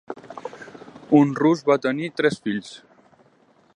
Un 1.19 1.35
rus 1.41 1.61
va 1.71 1.77
tenir 1.85 2.11
tres 2.21 2.41
fills. 2.49 2.73